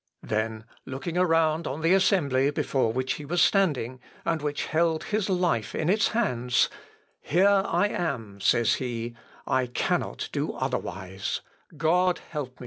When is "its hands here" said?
5.89-7.61